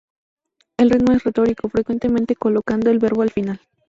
[0.77, 3.59] El ritmo es retórico, frecuentemente colocando el verbo al final.